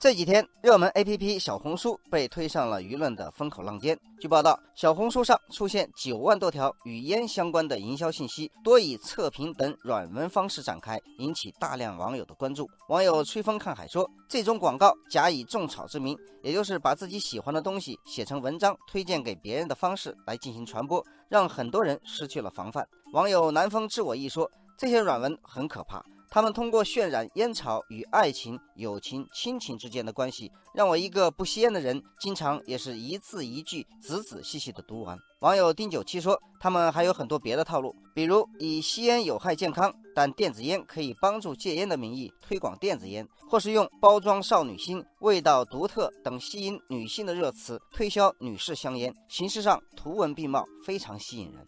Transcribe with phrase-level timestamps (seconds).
[0.00, 3.94] 这几天，热门 APP 小红书被推上了舆论的风口浪尖。
[4.18, 12.66] 据报道，小红书上出现九万多条与烟相关的营销信息，多以测评等软文方式展开，引起大量网友的关注。
[12.88, 22.88] 网友吹风看海说，这种广告假以种草之名，也就是把自己喜欢的东西写成文章推荐给别人的方式来进行传播，让很多人失去了防范。
[23.12, 26.02] 网友南风知我意说，这些软文很可怕。
[26.32, 35.18] 他们通过渲染烟草与爱情、友情、亲情之间的关系，让我一个不吸烟的人，经常也是一字一句、仔仔细细的读完。
[35.40, 51.66] 网友丁九七说，他们还有很多别的套路，比如以吸烟有害健康，但电子烟可以帮助戒烟的名义推广电子烟，或是用包装少女心、味道独特等吸引女性的热词推销女士香烟，形式上图文并茂，非常吸引人。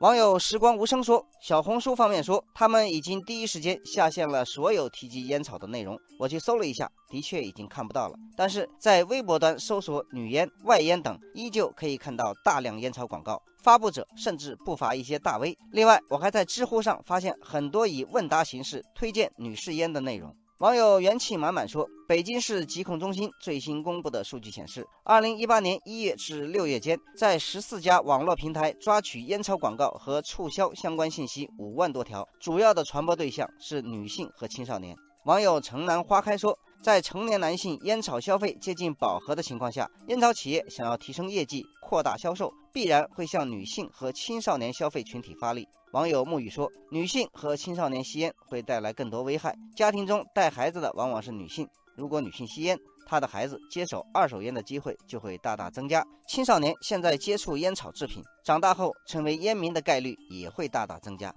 [0.00, 5.98] 网友时光无声说，小红书方面说，他们已经第一时间下线了所有提及烟草的内容。
[6.20, 8.14] 我去搜了一下，的确已经看不到了。
[8.36, 15.58] 但是在微博端搜索“女烟”“外烟”等，依旧可以看到大量烟草广告，发布者甚至不乏一些大 V。
[15.72, 20.32] 另外，我还在知乎上发现很多以问答形式推荐女士烟的内容。
[20.58, 36.58] 网友元气满满说：“北京市疾控中心最新公布的数据显示，二零一八年一月至六月间，在十四家网络平台抓取烟草广告和促销相关信息五万多条，主要的传播对象是女性和青少年。”网友城南花开说。
[36.80, 45.68] 在成年男性烟草消费接近饱和的情况下，烟草企业想要提升业绩、扩大销售，必然会向女性和青少年消费群体发力。
[45.92, 51.66] 网友沐雨说：“女性和青少年吸烟会带来更多危害，家庭中带孩子的往往是女性。
[51.96, 56.04] 如果女性吸烟，她的孩子接手二手烟的机会就会大大增加。
[56.28, 61.34] 青少年现在接触烟草制品，长大后成为烟民的概率也会大大增加。”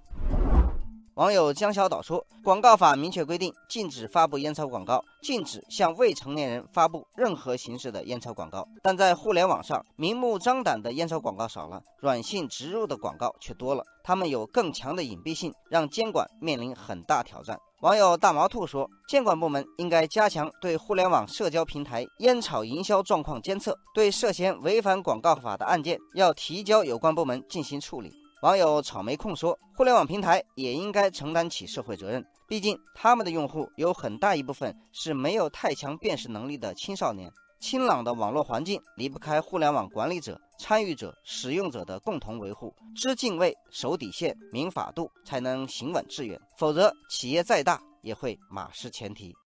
[1.16, 8.66] 网友江小岛说：“广告法明确规定，禁止发布烟草广告，禁止向未成年人发布任何形式的烟草广告。
[8.82, 13.84] 但在互联网上，明目张胆的烟草广告少了，软性植入的广告却多了。
[14.02, 28.10] 他们有更强的隐蔽性，让监管面临很大挑战。”网友大毛兔说：“监管部门应该加强对互联网社交平台烟草营销状况监测，对涉嫌违反广告法的案件，要提交有关部门进行处理。”
[28.42, 37.30] 网友草莓控说：“互联网平台也应该承担起社会责任，毕竟他们的用户有很大一部分是没有太强辨识能力的青少年。
[37.60, 46.40] 清朗的网络环境离不开互联网管理者、参与者、使用者的共同维护，知敬畏、守底线、明法度，才能行稳致远。
[46.58, 49.32] 否则，企业再大也会马失前蹄。”